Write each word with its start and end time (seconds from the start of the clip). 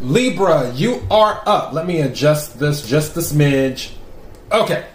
Libra, 0.00 0.72
you 0.74 1.02
are 1.10 1.42
up. 1.46 1.72
Let 1.72 1.86
me 1.86 2.02
adjust 2.02 2.58
this 2.58 2.86
just 2.86 3.16
a 3.16 3.20
smidge. 3.20 3.92
Okay. 4.52 4.86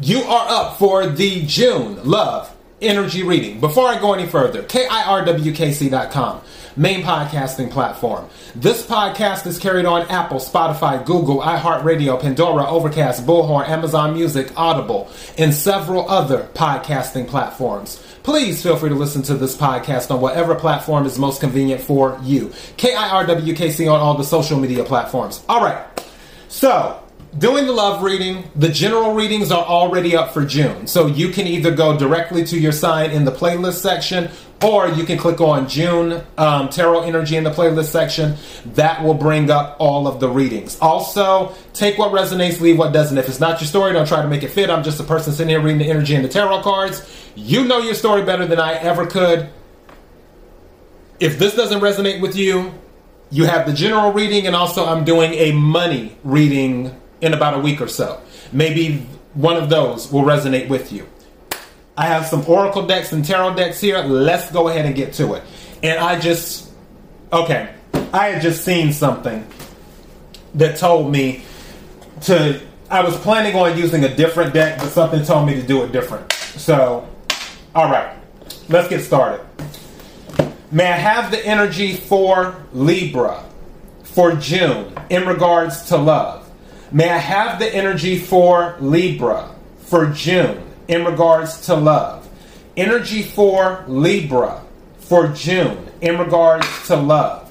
You 0.00 0.22
are 0.22 0.46
up 0.48 0.78
for 0.78 1.06
the 1.06 1.44
June 1.46 2.02
Love 2.04 2.55
Energy 2.80 3.22
Reading. 3.22 3.58
Before 3.60 3.88
I 3.88 3.98
go 3.98 4.12
any 4.12 4.26
further, 4.26 4.62
KIRWKC.com, 4.62 6.40
main 6.76 7.02
podcasting 7.02 7.70
platform. 7.70 8.28
This 8.54 8.84
podcast 8.86 9.46
is 9.46 9.58
carried 9.58 9.86
on 9.86 10.02
Apple, 10.08 10.38
Spotify, 10.38 11.04
Google, 11.04 11.40
iHeartRadio, 11.40 12.20
Pandora, 12.20 12.68
Overcast, 12.68 13.26
Bullhorn, 13.26 13.68
Amazon 13.68 14.12
Music, 14.12 14.52
Audible, 14.56 15.08
and 15.38 15.54
several 15.54 16.08
other 16.10 16.48
podcasting 16.54 17.26
platforms. 17.26 18.02
Please 18.22 18.62
feel 18.62 18.76
free 18.76 18.90
to 18.90 18.94
listen 18.94 19.22
to 19.22 19.34
this 19.34 19.56
podcast 19.56 20.10
on 20.10 20.20
whatever 20.20 20.54
platform 20.54 21.06
is 21.06 21.18
most 21.18 21.40
convenient 21.40 21.80
for 21.80 22.18
you. 22.22 22.48
KIRWKC 22.76 23.90
on 23.90 24.00
all 24.00 24.14
the 24.14 24.24
social 24.24 24.58
media 24.58 24.84
platforms. 24.84 25.42
All 25.48 25.62
right. 25.62 25.86
So, 26.48 27.02
doing 27.38 27.66
the 27.66 27.72
love 27.72 28.02
reading, 28.02 28.50
the 28.54 28.68
general 28.68 29.14
readings 29.14 29.50
are 29.50 29.64
already 29.64 30.16
up 30.16 30.32
for 30.32 30.44
June. 30.44 30.86
So 30.86 31.06
you 31.06 31.30
can 31.30 31.46
either 31.46 31.74
go 31.74 31.98
directly 31.98 32.44
to 32.44 32.58
your 32.58 32.72
sign 32.72 33.10
in 33.10 33.24
the 33.24 33.32
playlist 33.32 33.80
section 33.80 34.30
or 34.62 34.88
you 34.88 35.04
can 35.04 35.18
click 35.18 35.40
on 35.40 35.68
June 35.68 36.22
um, 36.38 36.68
Tarot 36.70 37.02
Energy 37.02 37.36
in 37.36 37.44
the 37.44 37.50
playlist 37.50 37.86
section. 37.86 38.36
That 38.74 39.04
will 39.04 39.14
bring 39.14 39.50
up 39.50 39.76
all 39.78 40.08
of 40.08 40.18
the 40.18 40.28
readings. 40.28 40.78
Also, 40.80 41.54
take 41.74 41.98
what 41.98 42.12
resonates, 42.12 42.60
leave 42.60 42.78
what 42.78 42.92
doesn't. 42.92 43.18
If 43.18 43.28
it's 43.28 43.40
not 43.40 43.60
your 43.60 43.68
story, 43.68 43.92
don't 43.92 44.08
try 44.08 44.22
to 44.22 44.28
make 44.28 44.42
it 44.42 44.48
fit. 44.48 44.70
I'm 44.70 44.82
just 44.82 44.98
a 44.98 45.04
person 45.04 45.32
sitting 45.32 45.50
here 45.50 45.60
reading 45.60 45.78
the 45.78 45.90
energy 45.90 46.14
and 46.14 46.24
the 46.24 46.28
tarot 46.28 46.62
cards. 46.62 47.06
You 47.34 47.66
know 47.66 47.78
your 47.78 47.94
story 47.94 48.24
better 48.24 48.46
than 48.46 48.58
I 48.58 48.74
ever 48.74 49.06
could. 49.06 49.50
If 51.20 51.38
this 51.38 51.54
doesn't 51.54 51.80
resonate 51.80 52.20
with 52.20 52.36
you, 52.36 52.72
you 53.30 53.44
have 53.44 53.66
the 53.66 53.72
general 53.72 54.12
reading, 54.12 54.46
and 54.46 54.54
also 54.54 54.86
I'm 54.86 55.04
doing 55.04 55.32
a 55.34 55.52
money 55.52 56.16
reading 56.22 56.94
in 57.20 57.34
about 57.34 57.54
a 57.54 57.58
week 57.58 57.80
or 57.80 57.88
so. 57.88 58.20
Maybe 58.52 59.06
one 59.34 59.56
of 59.56 59.68
those 59.68 60.10
will 60.10 60.22
resonate 60.22 60.68
with 60.68 60.92
you. 60.92 61.06
I 61.96 62.06
have 62.06 62.26
some 62.26 62.44
Oracle 62.46 62.86
decks 62.86 63.12
and 63.12 63.24
Tarot 63.24 63.54
decks 63.54 63.80
here. 63.80 63.98
Let's 63.98 64.50
go 64.50 64.68
ahead 64.68 64.86
and 64.86 64.94
get 64.94 65.14
to 65.14 65.34
it. 65.34 65.42
And 65.82 65.98
I 65.98 66.18
just, 66.18 66.70
okay, 67.32 67.74
I 68.12 68.28
had 68.28 68.42
just 68.42 68.64
seen 68.64 68.92
something 68.92 69.46
that 70.54 70.76
told 70.76 71.10
me 71.10 71.44
to, 72.22 72.60
I 72.90 73.02
was 73.02 73.16
planning 73.18 73.56
on 73.56 73.76
using 73.78 74.04
a 74.04 74.14
different 74.14 74.54
deck, 74.54 74.78
but 74.78 74.88
something 74.88 75.22
told 75.24 75.46
me 75.46 75.54
to 75.54 75.62
do 75.62 75.82
it 75.84 75.92
different. 75.92 76.32
So, 76.32 77.08
all 77.74 77.90
right, 77.90 78.16
let's 78.68 78.88
get 78.88 79.02
started. 79.02 79.44
May 80.70 80.86
I 80.86 80.96
have 80.96 81.30
the 81.30 81.44
energy 81.46 81.94
for 81.94 82.56
Libra 82.72 83.44
for 84.02 84.32
June 84.32 84.92
in 85.10 85.26
regards 85.26 85.84
to 85.88 85.96
love? 85.96 86.45
May 86.92 87.10
I 87.10 87.18
have 87.18 87.58
the 87.58 87.74
energy 87.74 88.18
for 88.18 88.76
Libra 88.78 89.50
for 89.78 90.06
June 90.06 90.62
in 90.86 91.04
regards 91.04 91.66
to 91.66 91.74
love? 91.74 92.28
Energy 92.76 93.22
for 93.22 93.84
Libra 93.88 94.62
for 94.98 95.28
June 95.28 95.88
in 96.00 96.18
regards 96.18 96.66
to 96.86 96.96
love. 96.96 97.50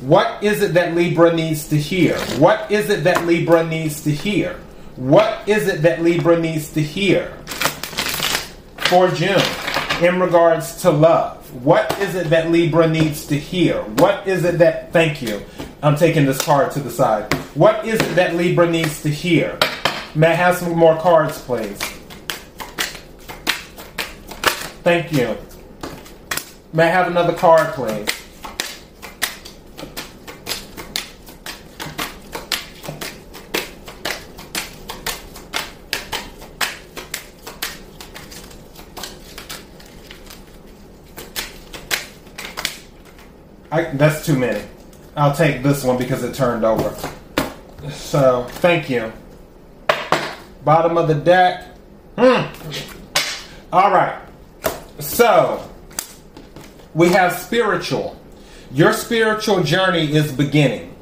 What 0.00 0.42
is 0.42 0.62
it 0.62 0.74
that 0.74 0.94
Libra 0.94 1.32
needs 1.32 1.68
to 1.68 1.78
hear? 1.78 2.18
What 2.38 2.70
is 2.72 2.90
it 2.90 3.04
that 3.04 3.26
Libra 3.26 3.64
needs 3.66 4.02
to 4.04 4.10
hear? 4.10 4.58
What 4.96 5.46
is 5.48 5.68
it 5.68 5.82
that 5.82 6.02
Libra 6.02 6.40
needs 6.40 6.70
to 6.72 6.82
hear 6.82 7.36
for 8.88 9.08
June 9.08 9.42
in 10.02 10.18
regards 10.18 10.80
to 10.82 10.90
love? 10.90 11.39
What 11.52 11.98
is 11.98 12.14
it 12.14 12.30
that 12.30 12.50
Libra 12.50 12.86
needs 12.88 13.26
to 13.26 13.36
hear? 13.36 13.82
What 13.82 14.26
is 14.26 14.44
it 14.44 14.58
that, 14.58 14.92
thank 14.92 15.20
you, 15.20 15.42
I'm 15.82 15.96
taking 15.96 16.24
this 16.24 16.40
card 16.40 16.70
to 16.72 16.80
the 16.80 16.90
side. 16.90 17.32
What 17.54 17.84
is 17.84 18.00
it 18.00 18.14
that 18.14 18.36
Libra 18.36 18.70
needs 18.70 19.02
to 19.02 19.10
hear? 19.10 19.58
May 20.14 20.28
I 20.28 20.34
have 20.34 20.56
some 20.56 20.76
more 20.76 20.96
cards, 20.98 21.40
please? 21.40 21.78
Thank 24.82 25.12
you. 25.12 25.36
May 26.72 26.84
I 26.84 26.90
have 26.90 27.08
another 27.08 27.34
card, 27.34 27.74
please? 27.74 28.19
I, 43.80 43.96
that's 43.96 44.24
too 44.24 44.38
many. 44.38 44.62
I'll 45.16 45.34
take 45.34 45.62
this 45.62 45.84
one 45.84 45.98
because 45.98 46.22
it 46.22 46.34
turned 46.34 46.64
over. 46.64 46.94
So, 47.90 48.46
thank 48.48 48.90
you. 48.90 49.12
Bottom 50.64 50.98
of 50.98 51.08
the 51.08 51.14
deck. 51.14 51.64
Hmm. 52.18 52.46
All 53.72 53.90
right. 53.90 54.20
So, 54.98 55.68
we 56.94 57.08
have 57.10 57.32
spiritual. 57.32 58.20
Your 58.72 58.92
spiritual 58.92 59.62
journey 59.62 60.12
is 60.12 60.32
beginning. 60.32 60.94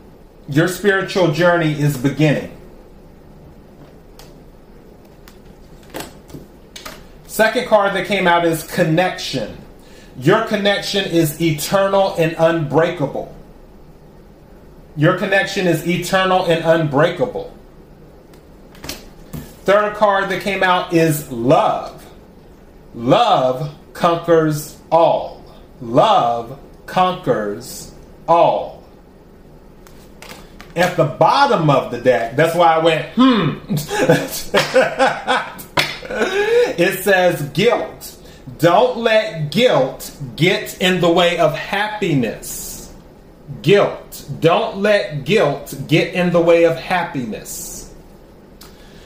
Your 0.48 0.68
spiritual 0.68 1.32
journey 1.32 1.72
is 1.72 1.96
beginning. 1.96 2.56
Second 7.26 7.68
card 7.68 7.94
that 7.94 8.06
came 8.06 8.26
out 8.26 8.44
is 8.44 8.66
connection. 8.66 9.56
Your 10.18 10.44
connection 10.46 11.04
is 11.04 11.40
eternal 11.40 12.14
and 12.16 12.34
unbreakable. 12.38 13.34
Your 14.96 15.16
connection 15.16 15.68
is 15.68 15.86
eternal 15.86 16.46
and 16.46 16.64
unbreakable. 16.64 17.56
Third 19.62 19.94
card 19.94 20.28
that 20.30 20.42
came 20.42 20.64
out 20.64 20.92
is 20.92 21.30
love. 21.30 22.04
Love 22.94 23.72
conquers 23.92 24.76
all. 24.90 25.44
Love 25.80 26.58
conquers 26.86 27.92
all. 28.26 28.82
At 30.74 30.96
the 30.96 31.04
bottom 31.04 31.70
of 31.70 31.92
the 31.92 32.00
deck, 32.00 32.34
that's 32.34 32.56
why 32.56 32.74
I 32.74 32.78
went, 32.78 33.06
hmm. 33.14 33.58
it 36.76 37.04
says 37.04 37.42
guilt. 37.50 38.17
Don't 38.58 38.98
let 38.98 39.52
guilt 39.52 40.16
get 40.34 40.80
in 40.80 41.00
the 41.00 41.10
way 41.10 41.38
of 41.38 41.54
happiness. 41.54 42.92
Guilt. 43.62 44.28
Don't 44.40 44.78
let 44.78 45.24
guilt 45.24 45.74
get 45.86 46.12
in 46.12 46.32
the 46.32 46.40
way 46.40 46.64
of 46.64 46.76
happiness. 46.76 47.94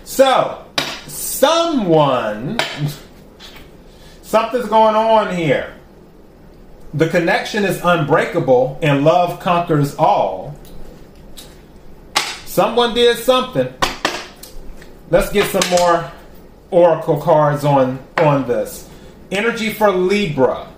So, 0.04 0.64
someone, 1.06 2.58
something's 4.22 4.68
going 4.68 4.96
on 4.96 5.34
here. 5.36 5.74
The 6.94 7.08
connection 7.08 7.64
is 7.64 7.80
unbreakable 7.82 8.78
and 8.82 9.04
love 9.04 9.40
conquers 9.40 9.94
all. 9.96 10.54
Someone 12.46 12.94
did 12.94 13.18
something. 13.18 13.72
Let's 15.10 15.30
get 15.30 15.50
some 15.50 15.78
more 15.78 16.10
oracle 16.70 17.20
cards 17.20 17.64
on 17.64 17.98
on 18.18 18.46
this. 18.46 18.88
Energy 19.32 19.72
for 19.72 19.90
Libra 19.90 20.68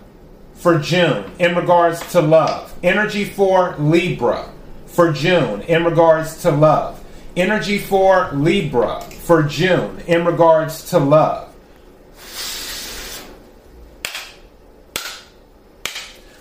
for 0.54 0.78
June 0.78 1.28
in 1.40 1.56
regards 1.56 2.12
to 2.12 2.20
love. 2.20 2.72
Energy 2.84 3.24
for 3.24 3.74
Libra 3.78 4.48
for 4.86 5.12
June 5.12 5.62
in 5.62 5.84
regards 5.84 6.40
to 6.42 6.52
love. 6.52 7.04
Energy 7.36 7.78
for 7.78 8.30
Libra 8.32 9.00
for 9.00 9.42
June 9.42 10.00
in 10.06 10.24
regards 10.24 10.88
to 10.90 11.00
love. 11.00 11.52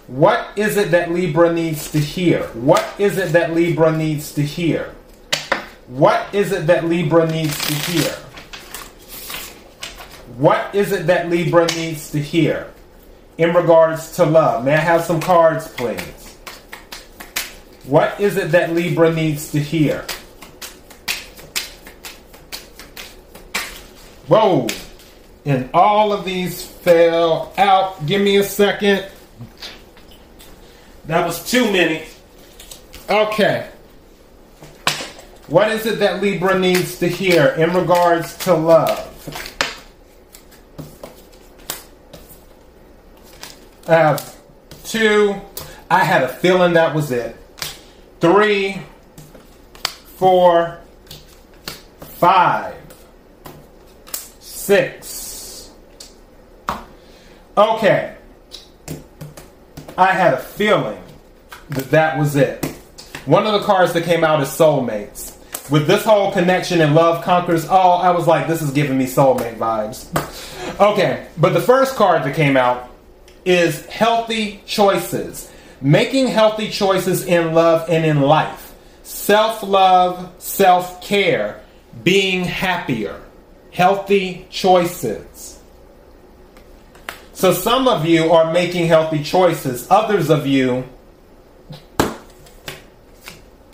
What 0.06 0.51
is 0.56 0.77
it 0.77 0.92
that 0.92 1.12
Libra 1.12 1.51
needs 1.51 1.89
to 1.94 2.00
hear? 2.00 2.44
What 2.50 2.86
is 3.00 3.18
it 3.18 3.31
that 3.31 3.56
Libra 3.56 3.92
needs 3.92 4.33
to 4.36 4.44
hear? 4.44 4.94
What 5.88 6.31
is 6.31 6.51
it 6.51 6.68
that 6.68 6.86
Libra 6.86 7.25
needs 7.25 7.57
to 7.66 7.74
hear? 7.74 8.16
What 10.38 10.74
is 10.74 10.91
it 10.91 11.07
that 11.07 11.30
Libra 11.30 11.68
needs 11.75 12.09
to 12.12 12.19
hear 12.19 12.71
in 13.38 13.53
regards 13.53 14.15
to 14.15 14.25
love? 14.25 14.65
May 14.65 14.74
I 14.74 14.77
have 14.77 15.03
some 15.03 15.21
cards, 15.21 15.68
please? 15.68 16.38
What 17.85 18.19
is 18.19 18.38
it 18.38 18.51
that 18.51 18.74
Libra 18.74 19.13
needs 19.13 19.51
to 19.51 19.59
hear? 19.59 20.06
Whoa! 24.27 24.68
And 25.45 25.69
all 25.74 26.12
of 26.13 26.25
these 26.25 26.65
fell 26.65 27.53
out. 27.57 28.03
Give 28.07 28.21
me 28.21 28.38
a 28.38 28.44
second. 28.44 29.06
That 31.06 31.27
was 31.27 31.50
too 31.50 31.71
many. 31.71 32.06
Okay. 33.09 33.69
What 35.47 35.69
is 35.69 35.85
it 35.85 36.00
that 36.00 36.24
Libra 36.24 36.57
needs 36.57 36.97
to 37.00 37.07
hear 37.07 37.47
in 37.50 37.74
regards 37.74 38.38
to 38.39 38.53
love? 38.53 39.12
Have 43.88 44.38
two. 44.85 45.35
I 45.89 46.03
had 46.03 46.24
a 46.24 46.27
feeling 46.27 46.74
that 46.74 46.95
was 46.95 47.12
it. 47.12 47.35
Three, 48.19 48.81
four, 50.15 50.80
five, 52.00 52.75
six. 54.39 55.71
Okay. 57.57 58.15
I 59.97 60.07
had 60.07 60.33
a 60.33 60.38
feeling 60.38 61.03
that 61.69 61.91
that 61.91 62.18
was 62.18 62.35
it. 62.35 62.65
One 63.25 63.45
of 63.45 63.53
the 63.53 63.65
cards 63.65 63.94
that 63.94 64.06
came 64.06 64.24
out 64.24 64.41
is 64.41 64.47
Soulmates. 64.50 65.33
With 65.69 65.88
this 65.88 66.03
whole 66.03 66.31
connection 66.31 66.81
and 66.81 66.95
love 66.95 67.24
conquers 67.24 67.68
all, 67.68 68.01
I 68.01 68.12
was 68.12 68.27
like, 68.27 68.47
this 68.47 68.62
is 68.62 68.71
giving 68.71 68.97
me 68.97 69.06
soulmate 69.06 69.57
vibes. 69.57 70.80
okay, 70.80 71.27
but 71.38 71.53
the 71.53 71.62
first 71.62 71.95
card 71.95 72.24
that 72.24 72.35
came 72.35 72.57
out 72.57 72.93
is 73.45 73.86
Healthy 73.86 74.62
Choices. 74.66 75.51
Making 75.81 76.28
healthy 76.28 76.69
choices 76.69 77.25
in 77.25 77.54
love 77.54 77.90
and 77.90 78.06
in 78.06 78.22
life. 78.22 78.74
Self 79.04 79.63
love, 79.63 80.31
self 80.38 81.01
care, 81.01 81.62
being 82.04 82.45
happier. 82.45 83.22
Healthy 83.72 84.48
choices. 84.50 85.60
So 87.34 87.51
some 87.51 87.90
of 87.90 88.06
you 88.06 88.31
are 88.31 88.54
making 88.54 88.88
healthy 88.88 89.24
choices. 89.24 89.90
Others 89.92 90.30
of 90.30 90.48
you 90.48 90.86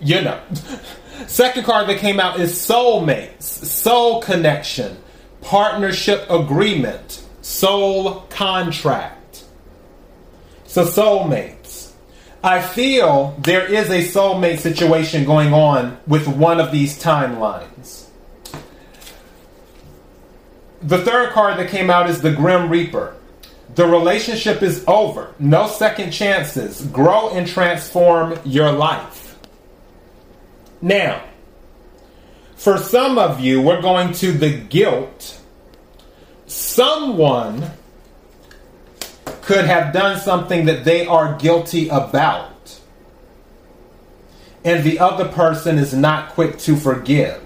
you 0.01 0.21
know. 0.21 0.39
Second 1.27 1.63
card 1.65 1.87
that 1.89 1.99
came 1.99 2.19
out 2.19 2.39
is 2.39 2.53
soulmates, 2.53 3.43
soul 3.43 4.21
connection, 4.21 4.97
partnership 5.41 6.25
agreement, 6.29 7.23
soul 7.41 8.21
contract. 8.29 9.18
So, 10.69 10.85
soulmates. 10.85 11.93
I 12.43 12.61
feel 12.61 13.35
there 13.39 13.65
is 13.65 13.89
a 13.89 14.07
soulmate 14.07 14.59
situation 14.59 15.25
going 15.25 15.51
on 15.51 15.97
with 16.05 16.27
one 16.27 16.59
of 16.59 16.71
these 16.71 17.01
timelines. 17.01 18.05
The 20.83 20.99
third 20.99 21.31
card 21.31 21.57
that 21.57 21.69
came 21.69 21.89
out 21.89 22.07
is 22.07 22.21
the 22.21 22.31
Grim 22.31 22.69
Reaper. 22.69 23.15
The 23.73 23.87
relationship 23.87 24.61
is 24.61 24.83
over. 24.87 25.33
No 25.39 25.65
second 25.65 26.11
chances. 26.11 26.85
Grow 26.85 27.31
and 27.31 27.47
transform 27.47 28.39
your 28.45 28.71
life. 28.71 29.39
Now, 30.83 31.23
for 32.55 32.77
some 32.77 33.17
of 33.17 33.39
you, 33.39 33.59
we're 33.59 33.81
going 33.81 34.13
to 34.13 34.33
the 34.33 34.55
guilt. 34.55 35.41
Someone 36.45 37.71
could 39.49 39.65
have 39.65 39.91
done 39.91 40.19
something 40.19 40.65
that 40.65 40.83
they 40.85 41.07
are 41.07 41.35
guilty 41.39 41.89
about, 41.89 42.79
and 44.63 44.83
the 44.83 44.99
other 44.99 45.27
person 45.27 45.79
is 45.79 45.91
not 45.91 46.29
quick 46.29 46.59
to 46.59 46.75
forgive. 46.75 47.41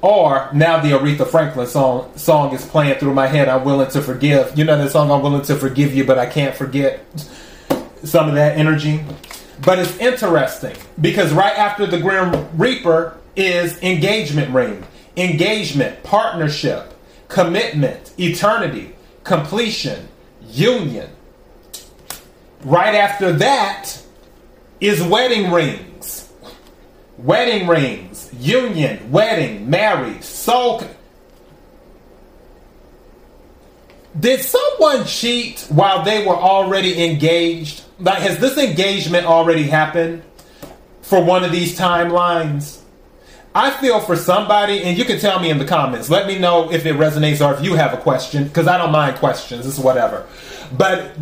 Or 0.00 0.50
now 0.52 0.80
the 0.80 0.88
Aretha 0.88 1.28
Franklin 1.28 1.68
song 1.68 2.10
song 2.16 2.52
is 2.52 2.66
playing 2.66 2.98
through 2.98 3.14
my 3.14 3.28
head. 3.28 3.48
I'm 3.48 3.62
willing 3.62 3.88
to 3.92 4.02
forgive. 4.02 4.58
You 4.58 4.64
know 4.64 4.76
that 4.76 4.90
song. 4.90 5.12
I'm 5.12 5.22
willing 5.22 5.42
to 5.42 5.54
forgive 5.54 5.94
you, 5.94 6.02
but 6.02 6.18
I 6.18 6.26
can't 6.26 6.56
forget 6.56 7.04
some 8.02 8.28
of 8.28 8.34
that 8.34 8.58
energy. 8.58 9.04
But 9.64 9.78
it's 9.78 9.96
interesting 9.98 10.74
because 11.00 11.32
right 11.32 11.56
after 11.56 11.86
the 11.86 12.00
Grim 12.00 12.48
Reaper 12.58 13.16
is 13.36 13.80
engagement 13.80 14.52
ring, 14.52 14.82
engagement, 15.16 16.02
partnership, 16.02 16.94
commitment, 17.28 18.12
eternity, 18.18 18.96
completion, 19.22 20.08
union. 20.52 21.08
Right 22.64 22.94
after 22.94 23.32
that 23.32 24.00
is 24.80 25.02
wedding 25.02 25.50
rings. 25.50 26.30
Wedding 27.18 27.68
rings, 27.68 28.32
union, 28.38 29.10
wedding, 29.10 29.68
married, 29.70 30.24
soul. 30.24 30.82
Did 34.18 34.40
someone 34.40 35.04
cheat 35.04 35.66
while 35.68 36.04
they 36.04 36.26
were 36.26 36.36
already 36.36 37.04
engaged? 37.04 37.84
Like, 37.98 38.18
has 38.22 38.38
this 38.38 38.58
engagement 38.58 39.26
already 39.26 39.64
happened 39.64 40.22
for 41.02 41.22
one 41.22 41.44
of 41.44 41.52
these 41.52 41.78
timelines? 41.78 42.81
I 43.54 43.70
feel 43.70 44.00
for 44.00 44.16
somebody, 44.16 44.82
and 44.82 44.96
you 44.96 45.04
can 45.04 45.18
tell 45.18 45.38
me 45.38 45.50
in 45.50 45.58
the 45.58 45.64
comments. 45.64 46.08
Let 46.08 46.26
me 46.26 46.38
know 46.38 46.72
if 46.72 46.86
it 46.86 46.96
resonates 46.96 47.46
or 47.46 47.54
if 47.54 47.62
you 47.62 47.74
have 47.74 47.92
a 47.92 47.98
question, 47.98 48.44
because 48.44 48.66
I 48.66 48.78
don't 48.78 48.92
mind 48.92 49.16
questions. 49.16 49.66
It's 49.66 49.78
whatever. 49.78 50.26
But 50.76 51.12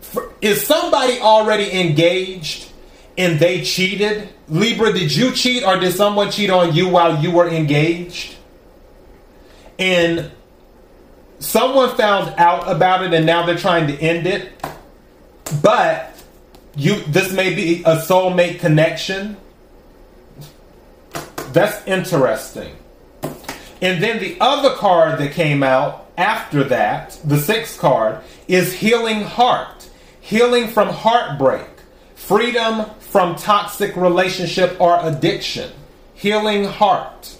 for, 0.00 0.32
is 0.40 0.66
somebody 0.66 1.20
already 1.20 1.72
engaged 1.80 2.70
and 3.16 3.38
they 3.38 3.62
cheated? 3.62 4.28
Libra, 4.48 4.92
did 4.92 5.14
you 5.14 5.30
cheat 5.32 5.62
or 5.64 5.78
did 5.78 5.94
someone 5.94 6.30
cheat 6.30 6.50
on 6.50 6.74
you 6.74 6.88
while 6.88 7.22
you 7.22 7.30
were 7.30 7.48
engaged? 7.48 8.34
And 9.78 10.30
someone 11.38 11.96
found 11.96 12.34
out 12.38 12.70
about 12.70 13.04
it 13.04 13.14
and 13.14 13.24
now 13.24 13.46
they're 13.46 13.56
trying 13.56 13.86
to 13.86 13.94
end 13.94 14.26
it. 14.26 14.52
But 15.62 16.16
you 16.76 17.02
this 17.04 17.32
may 17.32 17.54
be 17.54 17.82
a 17.82 17.96
soulmate 17.96 18.60
connection. 18.60 19.36
That's 21.52 21.86
interesting. 21.86 22.76
And 23.82 24.02
then 24.02 24.20
the 24.20 24.36
other 24.40 24.74
card 24.74 25.18
that 25.18 25.32
came 25.32 25.62
out 25.62 26.10
after 26.18 26.64
that, 26.64 27.18
the 27.24 27.38
sixth 27.38 27.78
card, 27.78 28.22
is 28.46 28.74
Healing 28.74 29.22
Heart. 29.22 29.88
Healing 30.20 30.68
from 30.68 30.88
heartbreak. 30.88 31.66
Freedom 32.14 32.90
from 33.00 33.36
toxic 33.36 33.96
relationship 33.96 34.80
or 34.80 34.98
addiction. 35.02 35.72
Healing 36.14 36.64
Heart. 36.64 37.38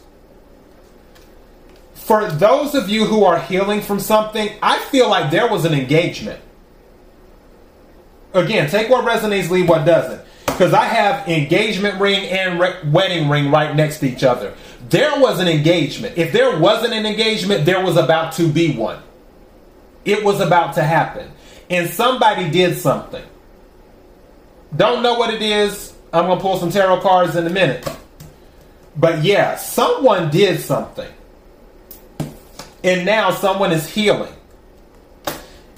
For 1.94 2.30
those 2.30 2.74
of 2.74 2.88
you 2.88 3.04
who 3.04 3.24
are 3.24 3.38
healing 3.38 3.82
from 3.82 4.00
something, 4.00 4.50
I 4.62 4.78
feel 4.78 5.08
like 5.08 5.30
there 5.30 5.48
was 5.48 5.64
an 5.64 5.74
engagement 5.74 6.40
again, 8.32 8.70
take 8.70 8.88
what 8.88 9.04
resonates, 9.04 9.50
leave 9.50 9.68
what 9.68 9.84
doesn't. 9.84 10.20
Because 10.60 10.74
I 10.74 10.84
have 10.84 11.26
engagement 11.26 11.98
ring 11.98 12.28
and 12.28 12.60
re- 12.60 12.76
wedding 12.84 13.30
ring 13.30 13.50
right 13.50 13.74
next 13.74 14.00
to 14.00 14.06
each 14.06 14.22
other. 14.22 14.52
There 14.90 15.18
was 15.18 15.40
an 15.40 15.48
engagement. 15.48 16.18
If 16.18 16.34
there 16.34 16.58
wasn't 16.58 16.92
an 16.92 17.06
engagement, 17.06 17.64
there 17.64 17.82
was 17.82 17.96
about 17.96 18.34
to 18.34 18.46
be 18.46 18.76
one. 18.76 19.02
It 20.04 20.22
was 20.22 20.38
about 20.38 20.74
to 20.74 20.82
happen. 20.82 21.30
And 21.70 21.88
somebody 21.88 22.50
did 22.50 22.76
something. 22.76 23.24
Don't 24.76 25.02
know 25.02 25.14
what 25.14 25.32
it 25.32 25.40
is. 25.40 25.94
I'm 26.12 26.26
going 26.26 26.36
to 26.36 26.42
pull 26.42 26.58
some 26.58 26.70
tarot 26.70 27.00
cards 27.00 27.36
in 27.36 27.46
a 27.46 27.50
minute. 27.50 27.88
But 28.94 29.24
yeah, 29.24 29.56
someone 29.56 30.30
did 30.30 30.60
something. 30.60 31.10
And 32.84 33.06
now 33.06 33.30
someone 33.30 33.72
is 33.72 33.88
healing. 33.88 34.34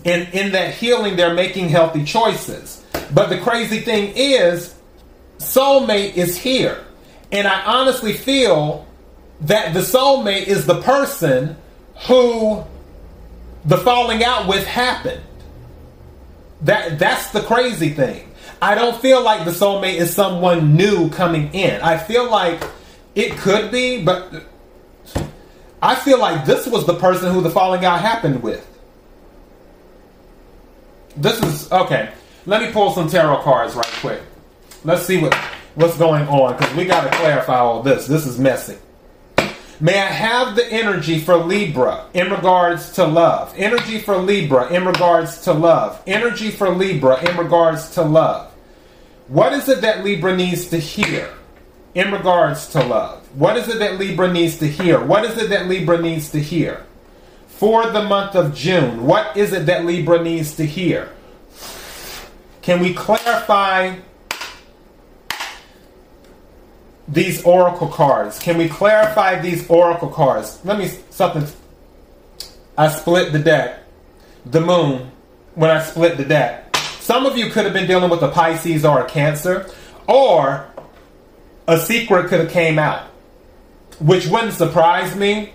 And 0.04 0.28
in 0.34 0.50
that 0.54 0.74
healing, 0.74 1.14
they're 1.14 1.34
making 1.34 1.68
healthy 1.68 2.02
choices. 2.02 2.82
But 3.12 3.28
the 3.28 3.38
crazy 3.38 3.80
thing 3.80 4.12
is, 4.16 4.74
soulmate 5.38 6.14
is 6.14 6.36
here. 6.36 6.84
And 7.30 7.46
I 7.46 7.64
honestly 7.64 8.12
feel 8.12 8.86
that 9.42 9.74
the 9.74 9.80
soulmate 9.80 10.46
is 10.46 10.66
the 10.66 10.80
person 10.82 11.56
who 12.06 12.64
the 13.64 13.78
falling 13.78 14.24
out 14.24 14.48
with 14.48 14.66
happened. 14.66 15.22
That 16.62 16.98
that's 16.98 17.30
the 17.30 17.42
crazy 17.42 17.90
thing. 17.90 18.28
I 18.60 18.74
don't 18.74 19.00
feel 19.00 19.22
like 19.22 19.44
the 19.44 19.50
soulmate 19.50 19.96
is 19.96 20.14
someone 20.14 20.76
new 20.76 21.10
coming 21.10 21.52
in. 21.52 21.80
I 21.80 21.98
feel 21.98 22.30
like 22.30 22.62
it 23.14 23.36
could 23.36 23.72
be, 23.72 24.02
but 24.02 24.44
I 25.80 25.96
feel 25.96 26.20
like 26.20 26.44
this 26.44 26.66
was 26.66 26.86
the 26.86 26.94
person 26.94 27.32
who 27.32 27.40
the 27.40 27.50
falling 27.50 27.84
out 27.84 28.00
happened 28.00 28.42
with. 28.42 28.68
This 31.16 31.42
is 31.42 31.70
okay. 31.72 32.12
Let 32.46 32.62
me 32.62 32.72
pull 32.72 32.90
some 32.90 33.08
tarot 33.08 33.42
cards 33.42 33.74
right 33.74 33.86
quick. 34.00 34.22
Let's 34.84 35.06
see 35.06 35.20
what 35.20 35.34
what's 35.74 35.96
going 35.96 36.26
on 36.28 36.56
because 36.56 36.74
we 36.74 36.84
got 36.84 37.10
to 37.10 37.16
clarify 37.16 37.58
all 37.58 37.82
this. 37.82 38.06
This 38.06 38.26
is 38.26 38.38
messy. 38.38 38.76
May 39.80 39.98
I 39.98 40.06
have 40.06 40.54
the 40.54 40.64
energy 40.66 41.18
for 41.18 41.36
Libra 41.36 42.06
in 42.14 42.30
regards 42.30 42.92
to 42.92 43.04
love? 43.04 43.52
Energy 43.56 43.98
for 43.98 44.16
Libra 44.16 44.68
in 44.72 44.84
regards 44.84 45.42
to 45.42 45.52
love. 45.52 46.00
Energy 46.06 46.50
for 46.50 46.68
Libra 46.70 47.18
in 47.28 47.36
regards 47.36 47.90
to 47.94 48.02
love. 48.02 48.52
What 49.28 49.52
is 49.52 49.68
it 49.68 49.80
that 49.80 50.04
Libra 50.04 50.36
needs 50.36 50.66
to 50.66 50.78
hear 50.78 51.32
in 51.94 52.12
regards 52.12 52.68
to 52.68 52.84
love? 52.84 53.20
What 53.36 53.56
is 53.56 53.68
it 53.68 53.78
that 53.78 53.98
Libra 53.98 54.32
needs 54.32 54.58
to 54.58 54.68
hear? 54.68 55.02
What 55.02 55.24
is 55.24 55.36
it 55.36 55.50
that 55.50 55.68
Libra 55.68 56.00
needs 56.00 56.30
to 56.30 56.40
hear? 56.40 56.86
for 57.62 57.86
the 57.90 58.02
month 58.02 58.34
of 58.34 58.52
June. 58.52 59.04
What 59.06 59.36
is 59.36 59.52
it 59.52 59.66
that 59.66 59.84
Libra 59.84 60.20
needs 60.20 60.56
to 60.56 60.66
hear? 60.66 61.10
Can 62.62 62.80
we 62.80 62.94
clarify 62.94 63.96
these 67.08 67.42
oracle 67.42 67.88
cards? 67.88 68.38
Can 68.38 68.56
we 68.56 68.68
clarify 68.68 69.40
these 69.40 69.68
oracle 69.68 70.08
cards? 70.08 70.60
Let 70.64 70.78
me 70.78 70.88
something. 71.10 71.46
I 72.78 72.88
split 72.88 73.32
the 73.32 73.40
deck. 73.40 73.80
The 74.46 74.60
moon 74.60 75.10
when 75.54 75.70
I 75.70 75.82
split 75.82 76.16
the 76.16 76.24
deck. 76.24 76.74
Some 77.00 77.26
of 77.26 77.36
you 77.36 77.50
could 77.50 77.64
have 77.64 77.74
been 77.74 77.86
dealing 77.86 78.10
with 78.10 78.22
a 78.22 78.28
Pisces 78.28 78.84
or 78.84 79.00
a 79.00 79.08
Cancer, 79.08 79.68
or 80.06 80.66
a 81.66 81.78
secret 81.78 82.28
could 82.28 82.40
have 82.40 82.50
came 82.50 82.78
out, 82.78 83.08
which 84.00 84.26
wouldn't 84.28 84.54
surprise 84.54 85.14
me. 85.16 85.52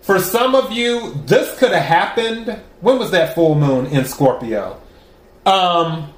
For 0.00 0.18
some 0.18 0.54
of 0.54 0.72
you, 0.72 1.14
this 1.26 1.56
could 1.58 1.72
have 1.72 1.84
happened. 1.84 2.58
When 2.80 2.98
was 2.98 3.10
that 3.12 3.34
full 3.34 3.54
moon 3.54 3.86
in 3.86 4.04
Scorpio? 4.04 4.80
Um, 5.46 6.12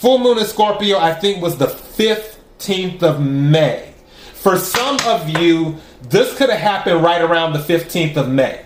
full 0.00 0.18
moon 0.18 0.38
in 0.38 0.46
Scorpio, 0.46 0.98
I 0.98 1.12
think, 1.12 1.42
was 1.42 1.58
the 1.58 1.66
15th 1.66 3.02
of 3.02 3.20
May. 3.20 3.92
For 4.32 4.56
some 4.56 4.96
of 5.06 5.28
you, 5.28 5.76
this 6.08 6.34
could 6.38 6.48
have 6.48 6.58
happened 6.58 7.02
right 7.02 7.20
around 7.20 7.52
the 7.52 7.58
15th 7.58 8.16
of 8.16 8.26
May. 8.30 8.64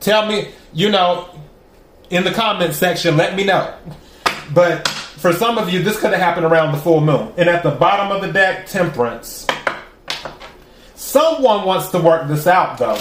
Tell 0.00 0.26
me, 0.26 0.48
you 0.74 0.90
know, 0.90 1.30
in 2.10 2.22
the 2.24 2.32
comment 2.32 2.74
section, 2.74 3.16
let 3.16 3.34
me 3.34 3.44
know. 3.44 3.74
But 4.52 4.86
for 4.86 5.32
some 5.32 5.56
of 5.56 5.72
you, 5.72 5.82
this 5.82 5.98
could 5.98 6.10
have 6.10 6.20
happened 6.20 6.44
around 6.44 6.72
the 6.72 6.78
full 6.78 7.00
moon. 7.00 7.32
And 7.38 7.48
at 7.48 7.62
the 7.62 7.70
bottom 7.70 8.14
of 8.14 8.20
the 8.20 8.30
deck, 8.30 8.66
temperance. 8.66 9.46
Someone 10.96 11.64
wants 11.64 11.88
to 11.92 11.98
work 11.98 12.28
this 12.28 12.46
out, 12.46 12.76
though, 12.76 12.98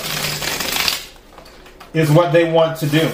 is 1.94 2.10
what 2.10 2.32
they 2.32 2.50
want 2.50 2.80
to 2.80 2.88
do. 2.88 3.12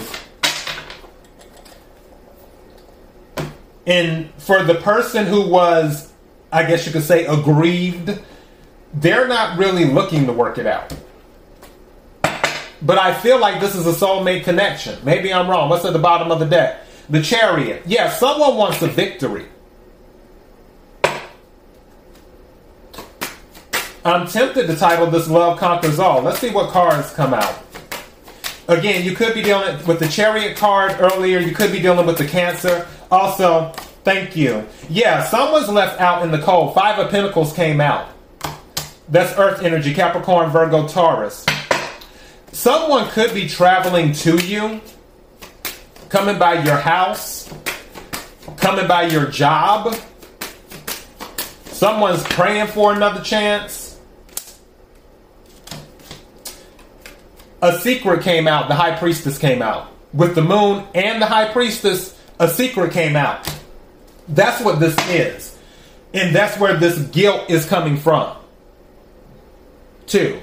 And 3.85 4.31
for 4.37 4.63
the 4.63 4.75
person 4.75 5.25
who 5.25 5.47
was, 5.47 6.11
I 6.51 6.63
guess 6.65 6.85
you 6.85 6.91
could 6.91 7.03
say, 7.03 7.25
aggrieved, 7.25 8.19
they're 8.93 9.27
not 9.27 9.57
really 9.57 9.85
looking 9.85 10.25
to 10.25 10.33
work 10.33 10.57
it 10.57 10.65
out. 10.65 10.93
But 12.81 12.97
I 12.97 13.13
feel 13.13 13.39
like 13.39 13.61
this 13.61 13.75
is 13.75 13.87
a 13.87 13.93
soulmate 13.93 14.43
connection. 14.43 14.99
Maybe 15.03 15.33
I'm 15.33 15.49
wrong. 15.49 15.69
What's 15.69 15.85
at 15.85 15.93
the 15.93 15.99
bottom 15.99 16.31
of 16.31 16.39
the 16.39 16.45
deck? 16.45 16.81
The 17.09 17.21
chariot. 17.21 17.83
Yeah, 17.85 18.09
someone 18.09 18.55
wants 18.55 18.81
a 18.81 18.87
victory. 18.87 19.45
I'm 24.03 24.27
tempted 24.27 24.67
to 24.67 24.75
title 24.75 25.07
this 25.07 25.27
Love 25.27 25.57
Conquers 25.57 25.97
All. 25.97 26.21
Let's 26.21 26.39
see 26.39 26.51
what 26.51 26.69
cards 26.69 27.11
come 27.13 27.33
out. 27.33 27.59
Again, 28.67 29.03
you 29.03 29.15
could 29.15 29.33
be 29.33 29.41
dealing 29.41 29.83
with 29.85 29.99
the 29.99 30.07
chariot 30.07 30.57
card 30.57 30.95
earlier. 30.99 31.39
You 31.39 31.55
could 31.55 31.71
be 31.71 31.79
dealing 31.79 32.05
with 32.05 32.17
the 32.17 32.27
cancer. 32.27 32.87
Also, 33.15 33.71
thank 34.03 34.35
you. 34.35 34.67
Yeah, 34.89 35.23
someone's 35.23 35.69
left 35.69 36.01
out 36.01 36.21
in 36.23 36.31
the 36.31 36.37
cold. 36.37 36.73
Five 36.75 36.99
of 36.99 37.09
Pentacles 37.09 37.53
came 37.53 37.79
out. 37.79 38.09
That's 39.07 39.39
Earth 39.39 39.61
energy, 39.61 39.93
Capricorn, 39.93 40.49
Virgo, 40.49 40.85
Taurus. 40.85 41.45
Someone 42.51 43.07
could 43.11 43.33
be 43.33 43.47
traveling 43.47 44.11
to 44.11 44.35
you, 44.45 44.81
coming 46.09 46.37
by 46.37 46.61
your 46.63 46.75
house, 46.75 47.49
coming 48.57 48.85
by 48.85 49.03
your 49.07 49.27
job. 49.27 49.95
Someone's 51.67 52.23
praying 52.23 52.67
for 52.67 52.91
another 52.93 53.21
chance. 53.21 53.97
A 57.61 57.79
secret 57.79 58.23
came 58.23 58.45
out, 58.45 58.67
the 58.67 58.75
High 58.75 58.97
Priestess 58.97 59.37
came 59.37 59.61
out. 59.61 59.89
With 60.13 60.35
the 60.35 60.41
moon 60.41 60.85
and 60.93 61.21
the 61.21 61.27
High 61.27 61.53
Priestess, 61.53 62.14
a 62.39 62.47
secret 62.47 62.91
came 62.91 63.15
out. 63.15 63.47
That's 64.27 64.63
what 64.63 64.79
this 64.79 64.95
is. 65.09 65.57
And 66.13 66.35
that's 66.35 66.57
where 66.59 66.77
this 66.77 66.97
guilt 67.09 67.49
is 67.49 67.65
coming 67.65 67.97
from. 67.97 68.35
Two. 70.07 70.39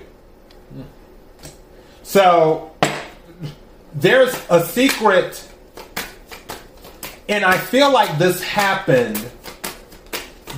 So 2.03 2.73
there's 3.95 4.35
a 4.51 4.65
secret, 4.67 5.49
and 7.29 7.45
I 7.45 7.57
feel 7.57 7.91
like 7.93 8.19
this 8.19 8.43
happened 8.43 9.31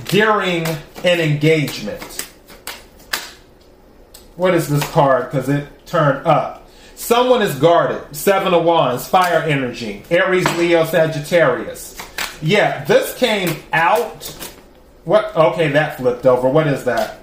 during 0.05 0.65
an 1.03 1.19
engagement. 1.19 2.27
What 4.35 4.53
is 4.53 4.67
this 4.67 4.83
card? 4.91 5.31
Because 5.31 5.47
it 5.47 5.85
turned 5.85 6.27
up. 6.27 6.64
Someone 7.05 7.43
is 7.43 7.53
guarded. 7.59 8.15
Seven 8.15 8.51
of 8.55 8.63
Wands, 8.63 9.07
fire 9.07 9.43
energy. 9.43 10.01
Aries, 10.09 10.51
Leo, 10.57 10.85
Sagittarius. 10.85 11.95
Yeah, 12.41 12.83
this 12.85 13.15
came 13.19 13.61
out. 13.71 14.25
What? 15.03 15.35
Okay, 15.35 15.67
that 15.67 15.97
flipped 15.97 16.25
over. 16.25 16.49
What 16.49 16.65
is 16.65 16.83
that? 16.85 17.19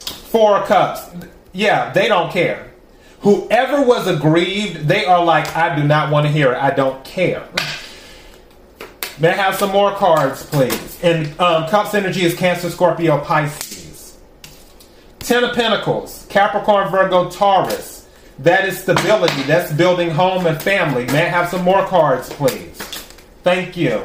Four 0.00 0.56
of 0.56 0.66
Cups. 0.66 1.08
Yeah, 1.52 1.92
they 1.92 2.08
don't 2.08 2.32
care. 2.32 2.72
Whoever 3.20 3.82
was 3.82 4.08
aggrieved, 4.08 4.88
they 4.88 5.04
are 5.04 5.24
like, 5.24 5.54
I 5.54 5.76
do 5.76 5.84
not 5.84 6.10
want 6.10 6.26
to 6.26 6.32
hear 6.32 6.52
it. 6.52 6.60
I 6.60 6.70
don't 6.72 7.04
care. 7.04 7.48
May 9.20 9.28
I 9.28 9.34
have 9.34 9.54
some 9.54 9.70
more 9.70 9.92
cards, 9.92 10.44
please? 10.44 10.98
And 11.04 11.40
um, 11.40 11.68
Cups 11.68 11.94
energy 11.94 12.24
is 12.24 12.34
Cancer, 12.34 12.68
Scorpio, 12.70 13.22
Pisces. 13.22 14.18
Ten 15.20 15.44
of 15.44 15.54
Pentacles, 15.54 16.26
Capricorn, 16.28 16.90
Virgo, 16.90 17.30
Taurus. 17.30 17.95
That 18.40 18.68
is 18.68 18.78
stability. 18.78 19.42
That's 19.42 19.72
building 19.72 20.10
home 20.10 20.46
and 20.46 20.60
family. 20.60 21.06
May 21.06 21.26
I 21.26 21.28
have 21.28 21.48
some 21.48 21.62
more 21.64 21.86
cards, 21.86 22.28
please? 22.32 22.76
Thank 23.42 23.76
you. 23.76 24.02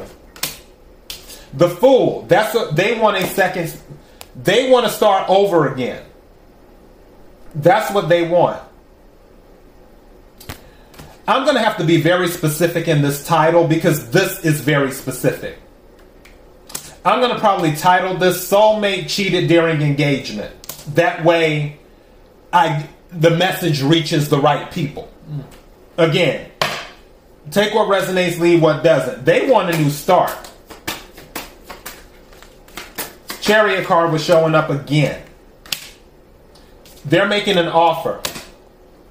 The 1.54 1.70
Fool. 1.70 2.24
That's 2.24 2.54
what 2.54 2.76
they 2.76 2.98
want 2.98 3.18
a 3.18 3.28
second. 3.28 3.76
They 4.42 4.70
want 4.70 4.86
to 4.86 4.92
start 4.92 5.30
over 5.30 5.72
again. 5.72 6.04
That's 7.56 7.94
what 7.94 8.08
they 8.08 8.28
want. 8.28 8.62
I'm 11.28 11.44
going 11.44 11.56
to 11.56 11.62
have 11.62 11.78
to 11.78 11.84
be 11.84 12.02
very 12.02 12.28
specific 12.28 12.88
in 12.88 13.02
this 13.02 13.26
title 13.26 13.68
because 13.68 14.10
this 14.12 14.44
is 14.44 14.62
very 14.62 14.92
specific. 14.92 15.58
I'm 17.04 17.20
going 17.20 17.34
to 17.34 17.40
probably 17.40 17.76
title 17.76 18.16
this 18.16 18.50
Soulmate 18.50 19.10
Cheated 19.10 19.48
During 19.48 19.82
Engagement. 19.82 20.54
That 20.96 21.24
way, 21.26 21.80
I 22.54 22.88
the 23.12 23.30
message 23.32 23.82
reaches 23.82 24.30
the 24.30 24.40
right 24.40 24.72
people. 24.72 25.12
Again, 25.98 26.50
take 27.52 27.74
what 27.74 27.88
resonates, 27.90 28.40
leave 28.40 28.62
what 28.62 28.84
doesn't. 28.84 29.26
They 29.26 29.50
want 29.50 29.74
a 29.74 29.78
new 29.78 29.90
start. 29.90 30.32
Chariot 33.42 33.86
card 33.86 34.12
was 34.12 34.24
showing 34.24 34.56
up 34.56 34.70
again. 34.70 35.22
They're 37.06 37.28
making 37.28 37.58
an 37.58 37.68
offer. 37.68 38.22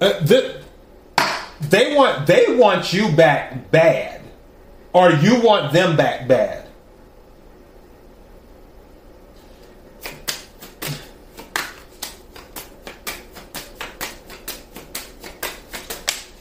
Uh, 0.00 0.18
th- 0.24 0.56
they 1.60 1.94
want 1.94 2.26
they 2.26 2.56
want 2.56 2.92
you 2.92 3.12
back 3.12 3.70
bad, 3.70 4.22
or 4.94 5.10
you 5.10 5.40
want 5.40 5.72
them 5.72 5.96
back 5.96 6.26
bad. 6.26 6.66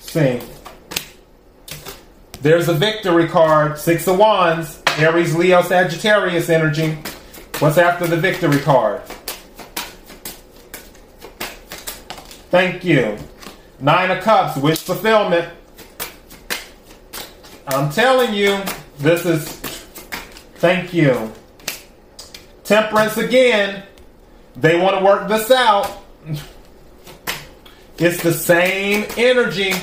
See, 0.10 0.42
there's 2.42 2.68
a 2.68 2.74
victory 2.74 3.28
card, 3.28 3.78
Six 3.78 4.08
of 4.08 4.18
Wands, 4.18 4.82
Aries, 4.98 5.36
Leo, 5.36 5.62
Sagittarius 5.62 6.50
energy. 6.50 6.98
What's 7.60 7.78
after 7.78 8.08
the 8.08 8.18
victory 8.18 8.58
card? 8.58 9.04
Thank 12.50 12.84
you. 12.84 13.20
Nine 13.80 14.10
of 14.10 14.24
Cups, 14.24 14.58
wish 14.58 14.80
fulfillment. 14.82 15.48
I'm 17.68 17.92
telling 17.92 18.34
you, 18.34 18.64
this 18.98 19.28
is. 19.28 19.48
Thank 20.56 20.92
you. 20.92 21.32
Temperance 22.64 23.18
again. 23.18 23.84
They 24.56 24.76
want 24.80 24.98
to 24.98 25.06
work 25.06 25.28
this 25.28 25.52
out. 25.52 26.02
It's 28.00 28.24
the 28.24 28.34
same 28.34 29.06
energy. 29.18 29.74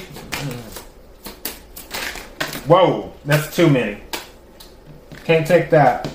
Whoa, 2.67 3.13
that's 3.25 3.55
too 3.55 3.71
many. 3.71 4.01
Can't 5.25 5.47
take 5.47 5.71
that. 5.71 6.09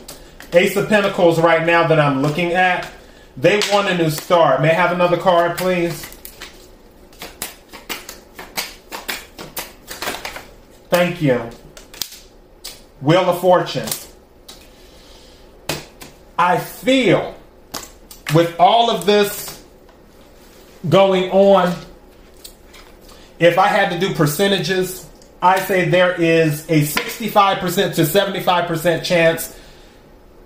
Ace 0.53 0.75
of 0.75 0.89
Pentacles 0.89 1.39
right 1.39 1.65
now 1.65 1.87
that 1.87 1.99
I'm 1.99 2.21
looking 2.21 2.51
at. 2.53 2.91
They 3.37 3.61
want 3.71 3.89
a 3.89 3.97
new 3.97 4.09
start. 4.09 4.61
May 4.61 4.71
I 4.71 4.73
have 4.73 4.91
another 4.91 5.17
card, 5.17 5.57
please? 5.57 6.05
Thank 10.89 11.21
you. 11.21 11.49
Wheel 12.99 13.29
of 13.29 13.39
Fortune. 13.39 13.87
I 16.37 16.57
feel 16.57 17.35
with 18.33 18.59
all 18.59 18.91
of 18.91 19.05
this 19.05 19.63
going 20.89 21.31
on, 21.31 21.73
if 23.39 23.57
I 23.57 23.67
had 23.67 23.91
to 23.91 23.99
do 23.99 24.13
percentages, 24.13 25.07
I 25.41 25.59
say 25.59 25.89
there 25.89 26.19
is 26.19 26.69
a 26.69 26.81
65% 26.81 27.95
to 27.95 28.01
75% 28.01 29.03
chance 29.03 29.57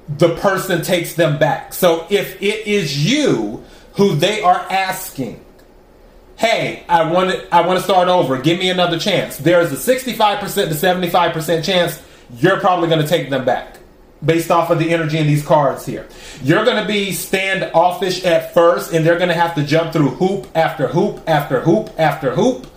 the 0.07 0.35
person 0.35 0.81
takes 0.81 1.15
them 1.15 1.39
back. 1.39 1.73
So 1.73 2.05
if 2.09 2.41
it 2.41 2.67
is 2.67 3.05
you 3.05 3.63
who 3.95 4.15
they 4.15 4.41
are 4.41 4.59
asking 4.69 5.45
hey, 6.37 6.83
I 6.89 7.09
want 7.11 7.31
to, 7.31 7.55
I 7.55 7.65
want 7.65 7.79
to 7.79 7.83
start 7.83 8.07
over. 8.07 8.41
Give 8.41 8.59
me 8.59 8.69
another 8.69 8.99
chance. 8.99 9.37
There's 9.37 9.71
a 9.71 9.75
65% 9.75 10.39
to 10.39 10.73
75% 10.73 11.63
chance 11.63 12.01
you're 12.37 12.59
probably 12.59 12.89
going 12.89 13.01
to 13.01 13.07
take 13.07 13.29
them 13.29 13.45
back 13.45 13.77
based 14.23 14.49
off 14.49 14.69
of 14.69 14.79
the 14.79 14.89
energy 14.89 15.17
in 15.17 15.27
these 15.27 15.45
cards 15.45 15.85
here. 15.85 16.07
You're 16.41 16.65
going 16.65 16.81
to 16.81 16.87
be 16.87 17.11
standoffish 17.11 18.25
at 18.25 18.53
first, 18.53 18.91
and 18.93 19.05
they're 19.05 19.17
going 19.17 19.29
to 19.29 19.35
have 19.35 19.55
to 19.55 19.63
jump 19.63 19.93
through 19.93 20.09
hoop 20.09 20.47
after 20.55 20.87
hoop 20.87 21.21
after 21.27 21.61
hoop 21.61 21.91
after 21.97 22.33
hoop. 22.33 22.67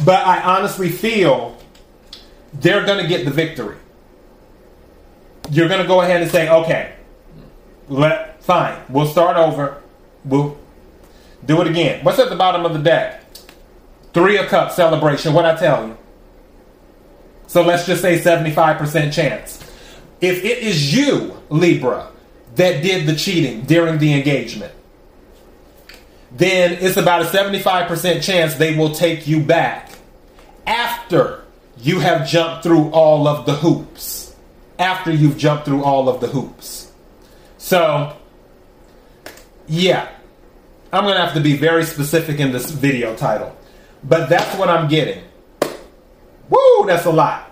But 0.00 0.26
I 0.26 0.40
honestly 0.42 0.88
feel 0.88 1.56
they're 2.52 2.84
going 2.84 3.02
to 3.02 3.08
get 3.08 3.24
the 3.24 3.30
victory. 3.30 3.76
You're 5.50 5.68
going 5.68 5.82
to 5.82 5.88
go 5.88 6.00
ahead 6.00 6.22
and 6.22 6.30
say, 6.30 6.48
okay, 6.48 6.94
let 7.88 8.42
fine, 8.42 8.80
we'll 8.88 9.06
start 9.06 9.36
over. 9.36 9.82
We'll 10.24 10.58
do 11.44 11.60
it 11.60 11.66
again. 11.66 12.04
What's 12.04 12.18
at 12.18 12.30
the 12.30 12.36
bottom 12.36 12.64
of 12.64 12.72
the 12.72 12.78
deck? 12.78 13.24
Three 14.12 14.36
of 14.36 14.46
Cups 14.46 14.76
celebration. 14.76 15.32
What 15.32 15.44
I 15.44 15.56
tell 15.56 15.86
you? 15.86 15.96
So 17.46 17.62
let's 17.62 17.86
just 17.86 18.02
say 18.02 18.18
75% 18.18 19.12
chance. 19.12 19.58
If 20.20 20.44
it 20.44 20.58
is 20.58 20.94
you, 20.94 21.36
Libra, 21.50 22.08
that 22.54 22.82
did 22.82 23.06
the 23.06 23.16
cheating 23.16 23.62
during 23.62 23.98
the 23.98 24.14
engagement, 24.14 24.72
then 26.36 26.78
it's 26.80 26.96
about 26.96 27.22
a 27.22 27.24
75% 27.26 28.22
chance 28.22 28.54
they 28.54 28.76
will 28.76 28.94
take 28.94 29.26
you 29.26 29.42
back 29.42 29.90
after 30.66 31.44
you 31.78 32.00
have 32.00 32.26
jumped 32.28 32.62
through 32.62 32.90
all 32.90 33.26
of 33.26 33.44
the 33.46 33.54
hoops. 33.54 34.34
After 34.78 35.12
you've 35.12 35.36
jumped 35.36 35.64
through 35.64 35.84
all 35.84 36.08
of 36.08 36.20
the 36.20 36.26
hoops. 36.26 36.90
So, 37.58 38.16
yeah, 39.68 40.08
I'm 40.92 41.04
going 41.04 41.14
to 41.14 41.20
have 41.20 41.34
to 41.34 41.40
be 41.40 41.56
very 41.56 41.84
specific 41.84 42.40
in 42.40 42.52
this 42.52 42.70
video 42.70 43.14
title. 43.14 43.56
But 44.02 44.28
that's 44.28 44.58
what 44.58 44.68
I'm 44.68 44.88
getting. 44.88 45.22
Woo, 46.48 46.86
that's 46.86 47.04
a 47.04 47.12
lot. 47.12 47.51